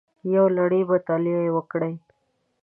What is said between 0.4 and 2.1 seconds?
لړۍ مطالعې یې وکړې